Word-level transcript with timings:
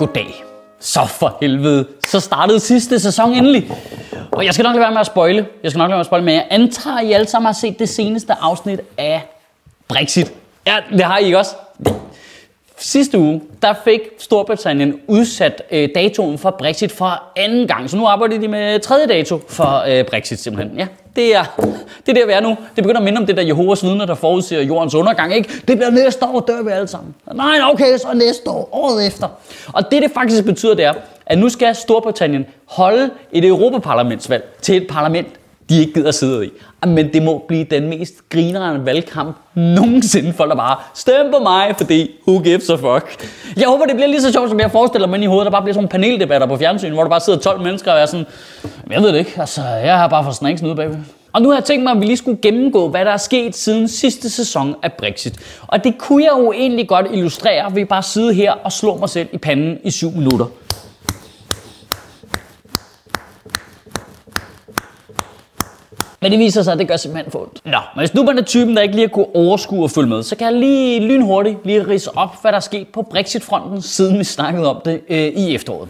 Goddag. 0.00 0.44
Så 0.78 1.06
for 1.06 1.36
helvede. 1.40 1.86
Så 2.06 2.20
startede 2.20 2.60
sidste 2.60 3.00
sæson 3.00 3.32
endelig. 3.32 3.70
Og 4.32 4.44
jeg 4.44 4.54
skal 4.54 4.62
nok 4.62 4.74
lade 4.74 4.80
være 4.80 4.90
med 4.90 5.00
at 5.00 5.06
spoile. 5.06 5.46
Jeg 5.62 5.70
skal 5.70 5.78
nok 5.78 5.88
lade 5.88 5.90
være 5.90 5.96
med 5.96 6.00
at 6.00 6.06
spoile, 6.06 6.24
men 6.24 6.34
jeg 6.34 6.46
antager, 6.50 6.96
at 6.96 7.06
I 7.06 7.12
alle 7.12 7.26
sammen 7.26 7.46
har 7.46 7.52
set 7.52 7.78
det 7.78 7.88
seneste 7.88 8.32
afsnit 8.40 8.80
af 8.98 9.22
Brexit. 9.88 10.32
Ja, 10.66 10.76
det 10.92 11.00
har 11.00 11.18
I 11.18 11.24
ikke 11.24 11.38
også? 11.38 11.56
Sidste 12.76 13.18
uge, 13.18 13.42
der 13.62 13.74
fik 13.84 14.00
Storbritannien 14.18 15.00
udsat 15.06 15.62
øh, 15.70 15.88
datoen 15.94 16.38
for 16.38 16.50
Brexit 16.50 16.92
for 16.92 17.22
anden 17.36 17.68
gang. 17.68 17.90
Så 17.90 17.96
nu 17.96 18.06
arbejder 18.06 18.38
de 18.38 18.48
med 18.48 18.80
tredje 18.80 19.06
dato 19.06 19.40
for 19.48 19.84
øh, 19.88 20.04
Brexit 20.04 20.40
simpelthen. 20.40 20.78
Ja, 20.78 20.86
det 21.16 21.36
er, 21.36 21.44
det 22.06 22.08
er 22.08 22.12
der, 22.12 22.26
vi 22.26 22.32
er 22.32 22.40
nu. 22.40 22.48
Det 22.76 22.84
begynder 22.84 23.00
at 23.00 23.04
minde 23.04 23.18
om 23.18 23.26
det 23.26 23.36
der 23.36 23.42
Jehovas 23.42 23.84
vidner, 23.84 24.06
der 24.06 24.14
forudser 24.14 24.62
jordens 24.62 24.94
undergang. 24.94 25.34
Ikke? 25.34 25.48
Det 25.68 25.76
bliver 25.78 25.90
næste 25.90 26.26
år, 26.26 26.40
dør 26.40 26.62
vi 26.62 26.70
alle 26.70 26.88
sammen. 26.88 27.14
Nej, 27.34 27.58
okay, 27.72 27.98
så 27.98 28.08
næste 28.14 28.50
år, 28.50 28.68
året 28.72 29.06
efter. 29.06 29.28
Og 29.72 29.90
det, 29.90 30.02
det 30.02 30.10
faktisk 30.14 30.44
betyder, 30.44 30.74
det 30.74 30.84
er, 30.84 30.92
at 31.26 31.38
nu 31.38 31.48
skal 31.48 31.74
Storbritannien 31.74 32.46
holde 32.66 33.10
et 33.32 33.44
Europaparlamentsvalg 33.44 34.44
til 34.62 34.76
et 34.76 34.86
parlament, 34.86 35.28
de 35.70 35.80
ikke 35.80 35.92
gider 35.92 36.10
sidde 36.10 36.46
i. 36.46 36.50
Ah, 36.82 36.88
men 36.88 37.12
det 37.12 37.22
må 37.22 37.44
blive 37.48 37.64
den 37.64 37.88
mest 37.88 38.14
grinerende 38.28 38.86
valgkamp 38.86 39.36
nogensinde. 39.54 40.32
Folk 40.32 40.50
der 40.50 40.56
bare, 40.56 40.76
stem 40.94 41.32
på 41.32 41.42
mig, 41.42 41.74
fordi 41.76 42.10
who 42.28 42.42
gives 42.42 42.70
a 42.70 42.74
fuck. 42.74 43.28
Jeg 43.56 43.68
håber, 43.68 43.84
det 43.84 43.94
bliver 43.94 44.08
lige 44.08 44.22
så 44.22 44.32
sjovt, 44.32 44.50
som 44.50 44.60
jeg 44.60 44.70
forestiller 44.70 45.08
mig 45.08 45.22
i 45.22 45.26
hovedet. 45.26 45.44
Der 45.44 45.50
bare 45.50 45.62
bliver 45.62 45.74
sådan 45.74 45.82
nogle 45.82 45.88
paneldebatter 45.88 46.46
på 46.46 46.56
fjernsyn, 46.56 46.92
hvor 46.92 47.02
der 47.02 47.10
bare 47.10 47.20
sidder 47.20 47.38
12 47.38 47.62
mennesker 47.62 47.92
og 47.92 47.98
er 47.98 48.06
sådan, 48.06 48.26
jeg 48.90 49.02
ved 49.02 49.08
det 49.08 49.18
ikke, 49.18 49.34
altså 49.36 49.62
jeg 49.62 49.98
har 49.98 50.08
bare 50.08 50.24
fået 50.24 50.36
snacks 50.36 50.62
ude 50.62 50.74
bagved. 50.74 50.96
Og 51.32 51.42
nu 51.42 51.48
har 51.48 51.56
jeg 51.56 51.64
tænkt 51.64 51.82
mig, 51.84 51.92
at 51.92 52.00
vi 52.00 52.06
lige 52.06 52.16
skulle 52.16 52.38
gennemgå, 52.42 52.88
hvad 52.88 53.04
der 53.04 53.10
er 53.10 53.16
sket 53.16 53.56
siden 53.56 53.88
sidste 53.88 54.30
sæson 54.30 54.74
af 54.82 54.92
Brexit. 54.92 55.38
Og 55.66 55.84
det 55.84 55.98
kunne 55.98 56.24
jeg 56.24 56.32
jo 56.38 56.52
egentlig 56.52 56.88
godt 56.88 57.06
illustrere 57.12 57.74
ved 57.74 57.86
bare 57.86 58.02
sidde 58.02 58.34
her 58.34 58.52
og 58.52 58.72
slå 58.72 58.96
mig 58.96 59.08
selv 59.08 59.28
i 59.32 59.38
panden 59.38 59.78
i 59.84 59.90
7 59.90 60.10
minutter. 60.10 60.46
Men 66.22 66.32
det 66.32 66.38
viser 66.38 66.62
sig, 66.62 66.72
at 66.72 66.78
det 66.78 66.88
gør 66.88 66.96
simpelthen 66.96 67.32
for 67.32 67.38
ondt. 67.42 67.60
Nå, 67.64 67.78
men 67.94 68.00
hvis 68.00 68.14
nu 68.14 68.22
man 68.22 68.38
er 68.38 68.42
typen, 68.42 68.76
der 68.76 68.82
ikke 68.82 68.94
lige 68.94 69.06
har 69.06 69.12
kunne 69.14 69.34
overskue 69.36 69.84
og 69.84 69.90
følge 69.90 70.08
med, 70.08 70.22
så 70.22 70.36
kan 70.36 70.46
jeg 70.46 70.54
lige 70.54 71.00
lynhurtigt 71.00 71.66
lige 71.66 71.88
rise 71.88 72.16
op, 72.16 72.42
hvad 72.42 72.52
der 72.52 72.56
er 72.56 72.60
sket 72.60 72.88
på 72.88 73.02
Brexit-fronten, 73.02 73.82
siden 73.82 74.18
vi 74.18 74.24
snakkede 74.24 74.70
om 74.70 74.80
det 74.84 75.00
øh, 75.08 75.18
i 75.18 75.54
efteråret. 75.54 75.88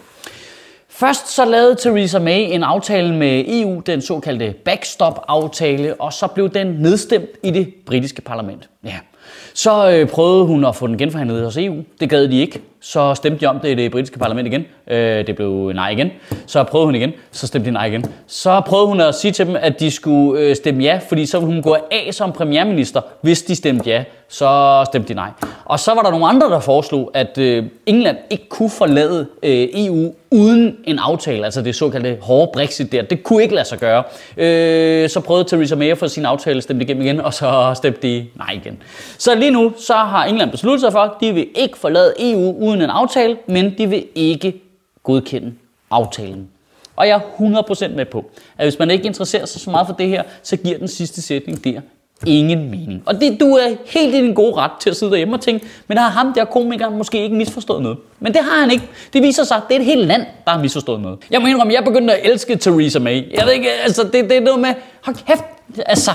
Først 0.89 1.35
så 1.35 1.45
lavede 1.45 1.75
Theresa 1.75 2.19
May 2.19 2.55
en 2.55 2.63
aftale 2.63 3.15
med 3.15 3.45
EU, 3.49 3.81
den 3.87 4.03
såkaldte 4.03 4.55
backstop-aftale, 4.65 6.01
og 6.01 6.13
så 6.13 6.27
blev 6.27 6.51
den 6.51 6.67
nedstemt 6.67 7.29
i 7.43 7.51
det 7.51 7.75
britiske 7.87 8.23
parlament. 8.23 8.69
Ja. 8.85 8.97
Så 9.55 9.91
øh, 9.91 10.09
prøvede 10.09 10.45
hun 10.45 10.65
at 10.65 10.77
få 10.77 10.87
den 10.87 10.99
genforhandlet 10.99 11.45
hos 11.45 11.57
EU. 11.57 11.77
Det 12.01 12.11
gad 12.11 12.29
de 12.29 12.41
ikke. 12.41 12.61
Så 12.81 13.15
stemte 13.15 13.41
de 13.41 13.47
om 13.47 13.61
det 13.61 13.69
i 13.69 13.75
det 13.75 13.93
britiske 13.93 14.19
parlament 14.19 14.47
igen. 14.47 14.65
Øh, 14.91 15.27
det 15.27 15.37
blev 15.37 15.73
nej 15.75 15.91
igen. 15.91 16.11
Så 16.47 16.65
prøvede 16.65 16.87
hun 16.87 16.95
igen. 16.95 17.13
Så 17.31 17.47
stemte 17.47 17.67
de 17.67 17.73
nej 17.73 17.87
igen. 17.87 18.05
Så 18.27 18.61
prøvede 18.67 18.87
hun 18.87 19.01
at 19.01 19.15
sige 19.15 19.33
til 19.33 19.47
dem, 19.47 19.57
at 19.61 19.81
de 19.81 19.91
skulle 19.91 20.41
øh, 20.41 20.57
stemme 20.57 20.83
ja, 20.83 21.01
fordi 21.09 21.27
så 21.27 21.39
ville 21.39 21.55
hun 21.55 21.63
gå 21.63 21.77
af 21.91 22.09
som 22.15 22.33
premierminister, 22.33 23.01
hvis 23.21 23.43
de 23.43 23.55
stemte 23.55 23.91
ja. 23.91 24.05
Så 24.29 24.83
stemte 24.87 25.09
de 25.09 25.15
nej. 25.15 25.31
Og 25.65 25.81
så 25.81 25.95
var 25.95 26.03
der 26.03 26.11
nogle 26.11 26.27
andre, 26.27 26.51
der 26.51 26.61
foreslog, 26.61 27.11
at 27.15 27.39
øh, 27.39 27.65
England 27.87 28.17
ikke 28.31 28.49
kunne 28.49 28.71
forlade 28.71 29.27
øh, 29.43 29.69
EU 29.75 30.13
uden 30.31 30.77
en 30.85 30.99
aftale, 30.99 31.45
altså 31.45 31.63
det 31.63 31.75
såkaldte 31.75 32.19
hårde 32.21 32.51
Brexit 32.53 32.93
der. 32.93 33.03
Det 33.03 33.23
kunne 33.23 33.43
ikke 33.43 33.55
lade 33.55 33.69
sig 33.69 33.79
gøre. 33.79 34.03
Øh, 34.37 35.09
så 35.09 35.21
prøvede 35.21 35.49
Theresa 35.49 35.75
May 35.75 35.91
at 35.91 35.99
få 35.99 36.09
sin 36.09 36.25
aftale 36.25 36.63
stemt 36.63 36.83
igennem 36.83 37.03
igen, 37.03 37.21
og 37.21 37.35
så 37.35 37.73
stemte 37.75 38.03
de 38.03 38.27
nej 38.37 38.55
igen. 38.55 38.83
Så 39.21 39.35
lige 39.35 39.51
nu, 39.51 39.73
så 39.79 39.95
har 39.95 40.25
England 40.25 40.51
besluttet 40.51 40.81
sig 40.81 40.93
for, 40.93 40.99
at 40.99 41.11
de 41.21 41.33
vil 41.33 41.49
ikke 41.55 41.79
forlade 41.79 42.15
EU 42.19 42.57
uden 42.59 42.83
en 42.83 42.91
aftale, 42.91 43.37
men 43.47 43.75
de 43.79 43.89
vil 43.89 44.07
ikke 44.15 44.63
godkende 45.03 45.53
aftalen. 45.91 46.49
Og 46.97 47.09
jeg 47.09 47.17
er 47.17 47.63
100% 47.91 47.97
med 47.97 48.05
på, 48.05 48.31
at 48.59 48.67
hvis 48.67 48.79
man 48.79 48.91
ikke 48.91 49.05
interesserer 49.05 49.47
sig 49.47 49.61
så 49.61 49.71
meget 49.71 49.87
for 49.87 49.95
det 49.95 50.09
her, 50.09 50.23
så 50.43 50.57
giver 50.57 50.79
den 50.79 50.89
sidste 50.89 51.23
sætning 51.23 51.65
der 51.65 51.81
ingen 52.27 52.71
mening. 52.71 53.03
Og 53.07 53.21
det, 53.21 53.41
du 53.41 53.47
er 53.47 53.77
helt 53.87 54.15
i 54.15 54.23
din 54.23 54.35
gode 54.35 54.55
ret 54.55 54.71
til 54.81 54.91
at 54.91 54.97
sidde 54.97 55.13
derhjemme 55.13 55.35
og 55.35 55.41
tænke, 55.41 55.67
men 55.89 55.99
har 55.99 56.09
ham 56.09 56.33
der 56.33 56.45
komiker 56.45 56.91
måske 56.91 57.23
ikke 57.23 57.37
misforstået 57.37 57.83
noget? 57.83 57.99
Men 58.21 58.35
det 58.35 58.43
har 58.45 58.61
han 58.61 58.71
ikke. 58.71 58.85
Det 59.13 59.23
viser 59.23 59.45
sig, 59.45 59.57
at 59.57 59.63
det 59.69 59.77
er 59.77 59.81
et 59.81 59.87
helt 59.87 60.07
land, 60.07 60.27
der 60.45 60.51
har 60.51 60.59
misforstået 60.59 61.01
noget. 61.01 61.19
Jeg 61.31 61.41
må 61.41 61.47
indrømme, 61.47 61.73
jeg 61.75 61.85
begyndte 61.85 62.15
at 62.15 62.31
elske 62.31 62.57
Theresa 62.57 62.99
May. 62.99 63.37
Jeg 63.37 63.47
ved 63.47 63.53
ikke, 63.53 63.71
altså 63.71 64.03
det, 64.05 64.13
det 64.13 64.37
er 64.37 64.41
noget 64.41 64.61
med, 64.61 64.75
hold 65.05 65.17
kæft, 65.27 65.45
altså, 65.87 66.11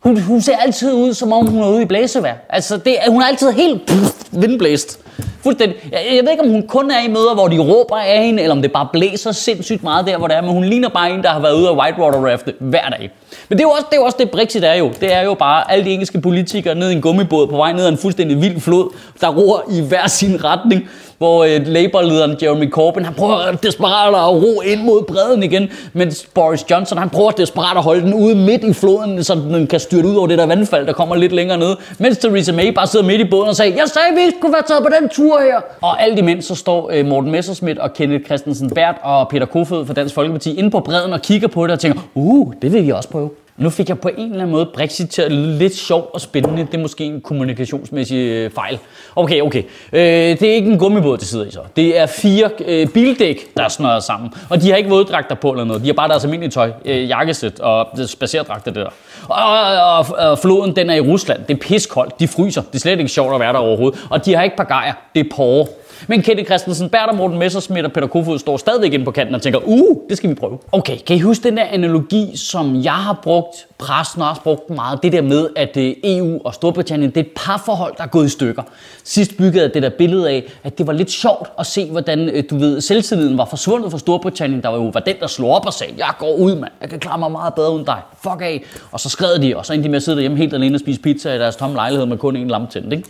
hun, 0.00 0.20
hun 0.20 0.40
ser 0.40 0.56
altid 0.56 0.92
ud, 0.92 1.14
som 1.14 1.32
om 1.32 1.46
hun 1.46 1.62
er 1.62 1.68
ude 1.68 1.82
i 1.82 1.84
blæsevejr. 1.84 2.34
Altså, 2.48 2.76
det, 2.76 2.96
hun 3.08 3.22
er 3.22 3.26
altid 3.26 3.50
helt 3.50 3.86
pff, 3.86 4.12
vindblæst. 4.32 5.00
Fuldstændig. 5.42 5.76
Jeg, 5.92 6.00
jeg 6.16 6.24
ved 6.24 6.30
ikke, 6.30 6.42
om 6.42 6.50
hun 6.50 6.66
kun 6.66 6.90
er 6.90 7.04
i 7.04 7.08
møder, 7.08 7.34
hvor 7.34 7.48
de 7.48 7.58
råber 7.58 7.96
af 7.96 8.24
hende, 8.24 8.42
eller 8.42 8.56
om 8.56 8.62
det 8.62 8.72
bare 8.72 8.88
blæser 8.92 9.32
sindssygt 9.32 9.82
meget 9.82 10.06
der, 10.06 10.18
hvor 10.18 10.26
det 10.26 10.36
er. 10.36 10.40
Men 10.40 10.50
hun 10.50 10.64
ligner 10.64 10.88
bare 10.88 11.10
en, 11.10 11.22
der 11.22 11.28
har 11.28 11.40
været 11.40 11.54
ude 11.54 11.68
af 11.68 11.76
whitewater 11.76 12.26
rafte 12.26 12.54
hver 12.58 12.88
dag. 12.88 13.10
Men 13.48 13.58
det 13.58 13.64
er 13.64 13.68
jo 13.68 13.70
også 13.70 13.86
det, 13.90 13.96
er 13.96 14.00
jo 14.00 14.04
også 14.04 14.16
det 14.20 14.30
Brexit 14.30 14.64
er 14.64 14.74
jo. 14.74 14.90
Det 15.00 15.14
er 15.14 15.20
jo 15.20 15.34
bare 15.34 15.72
alle 15.72 15.84
de 15.84 15.90
engelske 15.90 16.20
politikere 16.20 16.74
ned 16.74 16.90
i 16.90 16.92
en 16.92 17.00
gummibåd 17.00 17.46
på 17.46 17.56
vej 17.56 17.72
ned 17.72 17.84
ad 17.84 17.88
en 17.88 17.98
fuldstændig 17.98 18.42
vild 18.42 18.60
flod, 18.60 18.94
der 19.20 19.28
roer 19.28 19.60
i 19.70 19.80
hver 19.80 20.06
sin 20.06 20.44
retning 20.44 20.88
hvor 21.20 21.44
øh, 21.44 21.60
Labour-lederen 21.66 22.36
Jeremy 22.42 22.70
Corbyn, 22.70 23.04
han 23.04 23.14
prøver 23.14 23.52
desperat 23.62 24.14
at 24.14 24.42
ro 24.42 24.60
ind 24.60 24.82
mod 24.82 25.02
bredden 25.02 25.42
igen, 25.42 25.68
mens 25.92 26.28
Boris 26.34 26.70
Johnson, 26.70 26.98
han 26.98 27.10
prøver 27.10 27.30
desperat 27.30 27.76
at 27.76 27.82
holde 27.82 28.00
den 28.00 28.14
ude 28.14 28.34
midt 28.34 28.64
i 28.64 28.72
floden, 28.72 29.24
så 29.24 29.34
den 29.34 29.66
kan 29.66 29.80
styrte 29.80 30.08
ud 30.08 30.16
over 30.16 30.26
det 30.26 30.38
der 30.38 30.46
vandfald, 30.46 30.86
der 30.86 30.92
kommer 30.92 31.16
lidt 31.16 31.32
længere 31.32 31.58
ned, 31.58 31.76
mens 31.98 32.18
Theresa 32.18 32.52
May 32.52 32.68
bare 32.74 32.86
sidder 32.86 33.06
midt 33.06 33.20
i 33.20 33.24
båden 33.24 33.48
og 33.48 33.56
siger, 33.56 33.74
jeg 33.74 33.88
sagde, 33.88 34.08
vi 34.14 34.30
skulle 34.38 34.52
være 34.52 34.62
taget 34.68 34.82
på 34.82 34.90
den 35.00 35.08
tur 35.08 35.40
her. 35.40 35.60
Og 35.80 36.02
alt 36.02 36.18
imens 36.18 36.44
så 36.44 36.54
står 36.54 36.90
øh, 36.92 37.06
Morten 37.06 37.30
Messerschmidt 37.30 37.78
og 37.78 37.92
Kenneth 37.92 38.24
Christensen 38.24 38.70
Bært 38.70 38.96
og 39.02 39.28
Peter 39.28 39.46
Kofod 39.46 39.86
fra 39.86 39.94
Dansk 39.94 40.14
Folkeparti 40.14 40.58
inde 40.58 40.70
på 40.70 40.80
bredden 40.80 41.12
og 41.12 41.22
kigger 41.22 41.48
på 41.48 41.66
det 41.66 41.72
og 41.72 41.80
tænker, 41.80 42.00
uh, 42.14 42.52
det 42.62 42.72
vil 42.72 42.86
vi 42.86 42.90
også 42.90 43.08
prøve. 43.08 43.30
Nu 43.60 43.70
fik 43.70 43.88
jeg 43.88 44.00
på 44.00 44.08
en 44.08 44.30
eller 44.30 44.42
anden 44.42 44.50
måde 44.50 44.66
Brexit 44.74 45.08
til 45.08 45.22
at 45.22 45.32
lyde 45.32 45.58
lidt 45.58 45.74
sjovt 45.74 46.14
og 46.14 46.20
spændende. 46.20 46.62
Det 46.62 46.74
er 46.74 46.78
måske 46.78 47.04
en 47.04 47.20
kommunikationsmæssig 47.20 48.16
øh, 48.16 48.50
fejl. 48.50 48.78
Okay, 49.16 49.40
okay. 49.40 49.62
Øh, 49.92 50.00
det 50.02 50.42
er 50.42 50.54
ikke 50.54 50.70
en 50.70 50.78
gummibåd, 50.78 51.18
det 51.18 51.26
sidder 51.26 51.44
i 51.44 51.50
så. 51.50 51.60
Det 51.76 51.98
er 51.98 52.06
fire 52.06 52.50
øh, 52.66 52.88
bildæk, 52.88 53.54
der 53.56 53.64
er 53.64 53.68
snøret 53.68 54.02
sammen. 54.02 54.32
Og 54.50 54.62
de 54.62 54.70
har 54.70 54.76
ikke 54.76 54.90
våddragter 54.90 55.34
på 55.34 55.50
eller 55.50 55.64
noget. 55.64 55.82
De 55.82 55.86
har 55.86 55.94
bare 55.94 56.08
deres 56.08 56.24
almindelige 56.24 56.50
tøj, 56.50 56.72
øh, 56.84 57.08
jakkesæt 57.08 57.60
og 57.60 57.86
spacerdragter 58.06 58.70
der. 58.70 58.88
Og, 59.28 59.36
og, 59.36 59.96
og, 60.18 60.30
og, 60.30 60.38
floden, 60.38 60.76
den 60.76 60.90
er 60.90 60.94
i 60.94 61.00
Rusland. 61.00 61.44
Det 61.48 61.54
er 61.54 61.58
piskoldt. 61.58 62.20
De 62.20 62.28
fryser. 62.28 62.62
Det 62.62 62.74
er 62.74 62.78
slet 62.78 62.98
ikke 62.98 63.10
sjovt 63.10 63.34
at 63.34 63.40
være 63.40 63.52
der 63.52 63.58
overhovedet. 63.58 64.06
Og 64.10 64.24
de 64.24 64.34
har 64.34 64.42
ikke 64.42 64.56
pagajer. 64.56 64.92
Det 65.14 65.26
er 65.26 65.30
porre. 65.36 65.66
Men 66.06 66.22
Kenneth 66.22 66.46
Christensen, 66.46 66.88
Berter, 66.88 67.12
Morten 67.12 67.38
Messersmith 67.38 67.84
og 67.84 67.92
Peter 67.92 68.06
Kofod 68.06 68.38
står 68.38 68.56
stadigvæk 68.56 68.92
inde 68.92 69.04
på 69.04 69.10
kanten 69.10 69.34
og 69.34 69.42
tænker, 69.42 69.60
uh, 69.64 69.96
det 70.08 70.16
skal 70.16 70.30
vi 70.30 70.34
prøve. 70.34 70.58
Okay, 70.72 70.98
kan 71.06 71.16
I 71.16 71.20
huske 71.20 71.44
den 71.44 71.56
der 71.56 71.64
analogi, 71.64 72.36
som 72.36 72.82
jeg 72.84 72.92
har 72.92 73.20
brugt, 73.22 73.66
pressen 73.78 74.22
har 74.22 74.30
også 74.30 74.42
brugt 74.42 74.70
meget, 74.70 75.02
det 75.02 75.12
der 75.12 75.22
med, 75.22 75.48
at 75.56 75.76
øh, 75.76 75.94
EU 76.04 76.40
og 76.44 76.54
Storbritannien, 76.54 77.10
det 77.10 77.16
er 77.16 77.24
et 77.24 77.30
parforhold, 77.36 77.94
der 77.96 78.02
er 78.02 78.08
gået 78.08 78.26
i 78.26 78.28
stykker. 78.28 78.62
Sidst 79.04 79.36
byggede 79.36 79.62
jeg 79.64 79.74
det 79.74 79.82
der 79.82 79.90
billede 79.98 80.30
af, 80.30 80.52
at 80.64 80.78
det 80.78 80.86
var 80.86 80.92
lidt 80.92 81.10
sjovt 81.10 81.50
at 81.58 81.66
se, 81.66 81.90
hvordan, 81.90 82.28
øh, 82.28 82.44
du 82.50 82.58
ved, 82.58 82.80
selvtilliden 82.80 83.38
var 83.38 83.44
forsvundet 83.44 83.90
fra 83.90 83.98
Storbritannien, 83.98 84.62
der 84.62 84.68
var 84.68 84.76
jo 84.76 84.90
var 84.94 85.00
den, 85.00 85.16
der 85.20 85.26
slog 85.26 85.50
op 85.50 85.66
og 85.66 85.72
sagde, 85.72 85.92
jeg 85.98 86.10
går 86.18 86.34
ud, 86.34 86.54
mand, 86.54 86.72
jeg 86.80 86.90
kan 86.90 86.98
klare 86.98 87.18
mig 87.18 87.30
meget 87.30 87.54
bedre 87.54 87.72
uden 87.72 87.84
dig, 87.84 87.98
fuck 88.22 88.40
af. 88.40 88.64
Og 88.92 89.00
så 89.00 89.08
skred 89.08 89.38
de, 89.38 89.56
og 89.56 89.66
så 89.66 89.72
endte 89.72 89.84
de 89.84 89.88
med 89.88 89.96
at 89.96 90.02
sidde 90.02 90.16
derhjemme 90.16 90.38
helt 90.38 90.54
alene 90.54 90.76
og 90.76 90.80
spise 90.80 91.00
pizza 91.00 91.34
i 91.34 91.38
deres 91.38 91.56
tomme 91.56 91.76
lejlighed 91.76 92.06
med 92.06 92.18
kun 92.18 92.36
en 92.36 92.48
lampe 92.48 92.72
tændt, 92.72 92.92
ikke? 92.92 93.08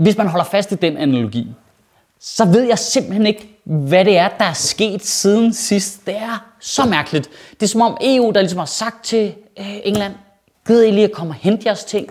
Hvis 0.00 0.16
man 0.16 0.26
holder 0.26 0.44
fast 0.44 0.72
i 0.72 0.74
den 0.74 0.96
analogi, 0.96 1.46
så 2.20 2.44
ved 2.44 2.62
jeg 2.62 2.78
simpelthen 2.78 3.26
ikke, 3.26 3.56
hvad 3.64 4.04
det 4.04 4.18
er, 4.18 4.28
der 4.28 4.44
er 4.44 4.52
sket 4.52 5.06
siden 5.06 5.52
sidst. 5.52 6.06
Det 6.06 6.16
er 6.16 6.44
så 6.60 6.84
mærkeligt. 6.84 7.30
Det 7.50 7.62
er 7.62 7.66
som 7.66 7.80
om 7.80 7.96
EU, 8.00 8.30
der 8.30 8.40
ligesom 8.40 8.58
har 8.58 8.66
sagt 8.66 9.04
til 9.04 9.34
øh, 9.58 9.76
England, 9.84 10.14
gider 10.66 10.86
I 10.86 10.90
lige 10.90 11.04
at 11.04 11.12
komme 11.12 11.30
og 11.30 11.34
hente 11.34 11.62
jeres 11.66 11.84
ting, 11.84 12.08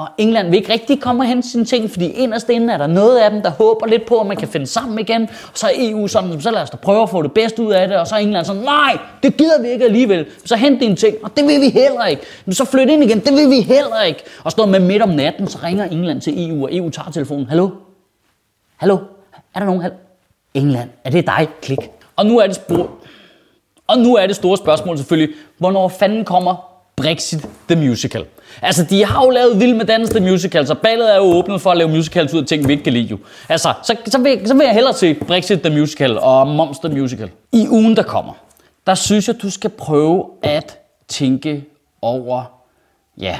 og 0.00 0.08
England 0.18 0.48
vil 0.50 0.56
ikke 0.56 0.72
rigtig 0.72 1.00
komme 1.00 1.26
hen 1.26 1.42
til 1.42 1.50
sine 1.50 1.64
ting, 1.64 1.90
fordi 1.90 2.10
inderst 2.10 2.48
inde 2.48 2.72
er 2.72 2.78
der 2.78 2.86
noget 2.86 3.18
af 3.18 3.30
dem, 3.30 3.42
der 3.42 3.50
håber 3.50 3.86
lidt 3.86 4.06
på, 4.06 4.20
at 4.20 4.26
man 4.26 4.36
kan 4.36 4.48
finde 4.48 4.66
sammen 4.66 4.98
igen. 4.98 5.22
Og 5.22 5.58
så 5.58 5.66
er 5.66 5.70
EU 5.76 6.06
sådan, 6.06 6.40
så 6.40 6.50
lad 6.50 6.62
os 6.62 6.70
da 6.70 6.76
prøve 6.76 7.02
at 7.02 7.10
få 7.10 7.22
det 7.22 7.32
bedste 7.32 7.62
ud 7.62 7.72
af 7.72 7.88
det, 7.88 7.96
og 7.96 8.06
så 8.06 8.14
er 8.14 8.18
England 8.18 8.44
sådan, 8.44 8.62
nej, 8.62 8.98
det 9.22 9.36
gider 9.36 9.62
vi 9.62 9.68
ikke 9.68 9.84
alligevel. 9.84 10.26
Så 10.44 10.56
hent 10.56 10.80
dine 10.80 10.96
ting, 10.96 11.16
og 11.22 11.36
det 11.36 11.46
vil 11.46 11.60
vi 11.60 11.68
heller 11.68 12.06
ikke. 12.06 12.22
Men 12.44 12.54
så 12.54 12.64
flyt 12.64 12.88
ind 12.88 13.04
igen, 13.04 13.20
det 13.20 13.32
vil 13.32 13.50
vi 13.50 13.60
heller 13.60 14.02
ikke. 14.02 14.20
Og 14.44 14.50
står 14.50 14.66
med 14.66 14.80
midt 14.80 15.02
om 15.02 15.08
natten, 15.08 15.48
så 15.48 15.58
ringer 15.62 15.84
England 15.84 16.20
til 16.20 16.50
EU, 16.50 16.64
og 16.64 16.76
EU 16.76 16.90
tager 16.90 17.10
telefonen. 17.10 17.46
Hallo? 17.46 17.70
Hallo? 18.76 18.98
Er 19.54 19.58
der 19.58 19.66
nogen? 19.66 19.82
England, 20.54 20.90
er 21.04 21.10
det 21.10 21.26
dig? 21.26 21.48
Klik. 21.62 21.90
Og 22.16 22.26
nu 22.26 22.38
er 22.38 22.46
det 22.46 22.56
spor... 22.56 22.90
Og 23.86 23.98
nu 23.98 24.16
er 24.16 24.26
det 24.26 24.36
store 24.36 24.56
spørgsmål 24.56 24.98
selvfølgelig, 24.98 25.36
hvornår 25.58 25.88
fanden 25.88 26.24
kommer 26.24 26.69
Brexit 27.00 27.46
The 27.68 27.76
Musical? 27.76 28.24
Altså, 28.62 28.84
de 28.84 29.04
har 29.04 29.24
jo 29.24 29.30
lavet 29.30 29.60
Vild 29.60 29.74
med 29.74 29.84
Dans 29.84 30.10
The 30.10 30.20
Musical, 30.20 30.66
så 30.66 30.74
ballet 30.74 31.12
er 31.12 31.16
jo 31.16 31.22
åbnet 31.22 31.60
for 31.60 31.70
at 31.70 31.76
lave 31.76 31.88
musicals 31.88 32.34
ud 32.34 32.40
af 32.40 32.46
ting, 32.46 32.68
vi 32.68 32.72
ikke 32.72 32.84
kan 32.84 32.92
lide 32.92 33.04
jo. 33.04 33.18
Altså, 33.48 33.72
så, 33.82 33.96
så, 34.06 34.18
vil, 34.18 34.40
så 34.46 34.54
vil 34.54 34.64
jeg 34.64 34.74
hellere 34.74 34.94
se 34.94 35.14
Brexit 35.14 35.60
The 35.60 35.78
Musical 35.78 36.18
og 36.18 36.46
Monster 36.46 36.88
Musical. 36.88 37.30
I 37.52 37.68
ugen, 37.68 37.96
der 37.96 38.02
kommer, 38.02 38.32
der 38.86 38.94
synes 38.94 39.28
jeg, 39.28 39.42
du 39.42 39.50
skal 39.50 39.70
prøve 39.70 40.26
at 40.42 40.78
tænke 41.08 41.64
over, 42.02 42.44
ja, 43.18 43.38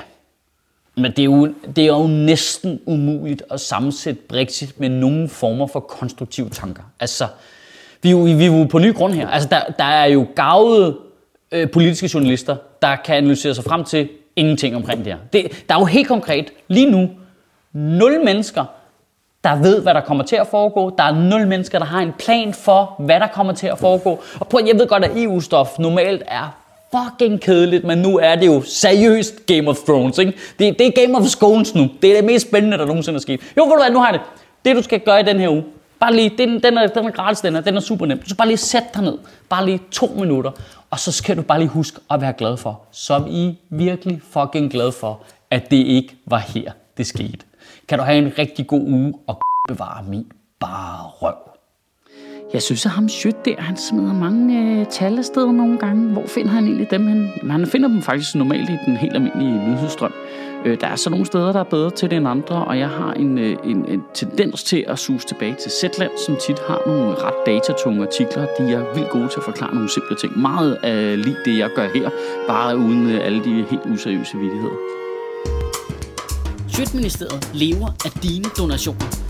men 0.97 1.11
det 1.11 1.19
er, 1.19 1.25
jo, 1.25 1.55
det 1.77 1.85
er 1.85 1.87
jo 1.87 2.07
næsten 2.07 2.81
umuligt 2.87 3.43
at 3.51 3.61
sammensætte 3.61 4.23
Brexit 4.29 4.81
med 4.81 4.89
nogen 4.89 5.29
former 5.29 5.67
for 5.67 5.81
konstruktive 5.81 6.51
tanker. 6.51 6.83
Altså, 7.01 7.27
vi 8.03 8.09
er 8.09 8.13
jo, 8.13 8.19
vi 8.19 8.45
er 8.45 8.59
jo 8.59 8.65
på 8.65 8.79
ny 8.79 8.95
grund 8.95 9.15
her. 9.15 9.29
Altså, 9.29 9.49
der, 9.49 9.61
der 9.79 9.85
er 9.85 10.05
jo 10.05 10.27
gavet 10.37 10.97
øh, 11.53 11.71
politiske 11.71 12.11
journalister, 12.15 12.57
der 12.83 12.97
kan 12.97 13.17
analysere 13.17 13.55
sig 13.55 13.65
frem 13.65 13.85
til 13.85 14.09
ingenting 14.37 14.77
omkring 14.77 15.05
det 15.05 15.13
her. 15.13 15.21
Det, 15.33 15.65
der 15.69 15.75
er 15.75 15.79
jo 15.79 15.85
helt 15.85 16.09
konkret 16.09 16.53
lige 16.69 16.91
nu 16.91 17.11
nul 17.73 18.25
mennesker, 18.25 18.65
der 19.45 19.57
ved, 19.57 19.83
hvad 19.83 19.95
der 19.95 20.01
kommer 20.01 20.25
til 20.25 20.37
at 20.37 20.47
foregå. 20.47 20.95
Der 20.99 21.05
er 21.05 21.15
nul 21.15 21.47
mennesker, 21.47 21.79
der 21.79 21.87
har 21.87 22.01
en 22.01 22.13
plan 22.19 22.55
for, 22.55 22.95
hvad 22.99 23.21
der 23.21 23.27
kommer 23.27 23.53
til 23.53 23.67
at 23.67 23.79
foregå. 23.79 24.21
Og 24.41 24.49
på, 24.49 24.61
jeg 24.67 24.79
ved 24.79 24.87
godt, 24.87 25.05
at 25.05 25.11
EU-stof 25.17 25.79
normalt 25.79 26.23
er 26.29 26.57
fucking 26.95 27.41
kedeligt, 27.41 27.85
men 27.85 27.99
nu 27.99 28.19
er 28.19 28.37
det 28.37 28.47
jo 28.47 28.63
seriøst 28.63 29.47
Game 29.47 29.69
of 29.69 29.77
Thrones, 29.77 30.19
ikke? 30.19 30.33
Det, 30.59 30.79
det 30.79 30.87
er 30.87 31.07
Game 31.07 31.19
of 31.19 31.27
Thrones 31.27 31.75
nu. 31.75 31.89
Det 32.03 32.11
er 32.11 32.17
det 32.17 32.25
mest 32.25 32.49
spændende, 32.49 32.79
der 32.79 32.85
nogensinde 32.85 33.17
er 33.17 33.21
sket. 33.21 33.41
Jo, 33.57 33.65
ved 33.65 33.73
du 33.73 33.79
hvad, 33.83 33.91
nu 33.91 33.99
har 33.99 34.11
jeg 34.11 34.21
det. 34.21 34.23
Det, 34.65 34.77
du 34.77 34.83
skal 34.83 35.01
gøre 35.01 35.21
i 35.21 35.23
den 35.23 35.41
her 35.41 35.49
uge, 35.49 35.65
Bare 36.01 36.15
lige, 36.15 36.33
den, 36.39 36.63
den, 36.63 36.79
er, 36.79 36.87
den 36.87 37.07
er 37.07 37.11
gratis, 37.11 37.41
den 37.41 37.57
er, 37.57 37.61
den 37.61 37.77
er 37.77 37.81
super 37.81 38.07
nem. 38.07 38.19
Du 38.19 38.25
skal 38.25 38.37
bare 38.37 38.49
lige 38.49 38.57
sætte 38.57 38.89
dig 38.95 39.03
ned, 39.03 39.19
bare 39.49 39.67
lige 39.67 39.81
to 39.91 40.07
minutter, 40.07 40.51
og 40.91 40.99
så 40.99 41.13
skal 41.13 41.37
du 41.37 41.43
bare 41.43 41.59
lige 41.59 41.69
huske 41.69 42.01
at 42.11 42.21
være 42.21 42.33
glad 42.33 42.57
for, 42.57 42.83
som 42.91 43.27
I 43.29 43.59
virkelig 43.71 44.21
fucking 44.23 44.71
glad 44.71 44.93
for, 44.93 45.23
at 45.51 45.71
det 45.71 45.77
ikke 45.77 46.17
var 46.27 46.39
her, 46.39 46.73
det 46.97 47.07
skete. 47.07 47.39
Kan 47.89 47.99
du 47.99 48.05
have 48.05 48.19
en 48.19 48.33
rigtig 48.39 48.67
god 48.67 48.81
uge, 48.81 49.15
og 49.27 49.41
bevare 49.69 50.05
min 50.09 50.33
bare 50.61 51.07
røv. 51.07 51.35
Jeg 52.53 52.63
synes, 52.63 52.87
at 52.87 52.93
ham 52.93 53.09
Sjøt 53.09 53.45
der, 53.45 53.61
han 53.61 53.77
smider 53.77 54.13
mange 54.13 54.81
øh, 54.81 54.87
tal 54.87 55.19
afsted 55.19 55.47
nogle 55.53 55.79
gange. 55.79 56.13
Hvor 56.13 56.27
finder 56.27 56.51
han 56.51 56.65
egentlig 56.65 56.91
dem 56.91 57.07
hen? 57.07 57.31
Jamen, 57.37 57.51
han 57.51 57.67
finder 57.67 57.89
dem 57.89 58.03
faktisk 58.03 58.35
normalt 58.35 58.71
i 58.71 58.77
den 58.87 58.97
helt 58.97 59.15
almindelige 59.15 59.69
nyhedsstrøm. 59.69 60.13
Øh, 60.65 60.81
der 60.81 60.87
er 60.87 60.97
så 60.97 61.11
nogle 61.11 61.27
steder, 61.27 61.53
der 61.53 61.61
er 61.61 61.65
bedre 61.65 61.91
til 61.91 62.11
det 62.11 62.17
end 62.17 62.29
andre, 62.29 62.65
og 62.65 62.79
jeg 62.79 62.89
har 62.89 63.13
en, 63.13 63.39
øh, 63.39 63.57
en, 63.65 63.85
en 63.89 64.03
tendens 64.15 64.65
til 64.65 64.85
at 64.89 64.99
suge 64.99 65.19
tilbage 65.19 65.57
til 65.63 65.71
Zetland, 65.71 66.11
som 66.27 66.37
tit 66.47 66.59
har 66.69 66.83
nogle 66.87 67.15
ret 67.15 67.35
datatunge 67.47 68.03
artikler. 68.03 68.47
De 68.59 68.73
er 68.73 68.95
vildt 68.95 69.11
gode 69.11 69.29
til 69.29 69.39
at 69.39 69.45
forklare 69.45 69.75
nogle 69.75 69.91
simple 69.91 70.17
ting. 70.17 70.39
Meget 70.39 70.75
af 70.83 71.25
lige 71.25 71.37
det, 71.45 71.59
jeg 71.59 71.71
gør 71.77 71.89
her, 71.95 72.11
bare 72.49 72.77
uden 72.77 73.11
øh, 73.11 73.27
alle 73.27 73.45
de 73.45 73.65
helt 73.71 73.87
useriøse 73.87 74.37
vidigheder. 74.37 74.77
Sjøtministeriet 76.69 77.51
lever 77.55 77.89
af 78.05 78.11
dine 78.23 78.45
donationer. 78.59 79.30